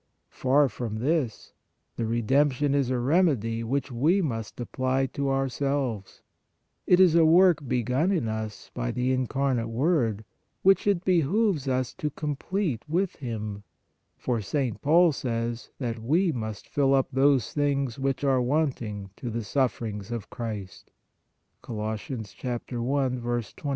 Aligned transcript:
Far 0.31 0.67
from 0.67 0.97
this; 0.97 1.53
the 1.95 2.07
Re 2.07 2.23
demption 2.23 2.73
is 2.73 2.89
a 2.89 2.97
remedy 2.97 3.63
which 3.63 3.91
we 3.91 4.19
must 4.19 4.59
apply 4.59 5.05
to 5.13 5.27
our 5.27 5.47
selves; 5.47 6.23
it 6.87 6.99
is 6.99 7.13
a 7.13 7.23
work 7.23 7.67
begun 7.67 8.11
in 8.11 8.27
us 8.27 8.71
by 8.73 8.89
the 8.89 9.11
Incarnate 9.13 9.69
Word, 9.69 10.25
which 10.63 10.87
it 10.87 11.05
behooves 11.05 11.67
us 11.67 11.93
to 11.93 12.09
complete 12.09 12.81
with 12.89 13.17
Him, 13.17 13.61
for 14.17 14.41
St. 14.41 14.81
Paul 14.81 15.11
says 15.11 15.69
that 15.77 15.99
we" 15.99 16.31
must 16.31 16.67
fill 16.67 16.95
up 16.95 17.09
those 17.13 17.53
things 17.53 17.99
which 17.99 18.23
are 18.23 18.41
wanting 18.41 19.11
to 19.17 19.29
the 19.29 19.43
sufferings 19.43 20.11
of 20.11 20.31
Christ" 20.31 20.89
(Col. 21.61 21.79
i. 21.79 21.95
21). 21.97 23.43